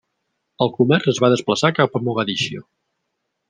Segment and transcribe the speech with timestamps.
[0.65, 2.67] El comerç es va desplaçar cap a Mogadiscio.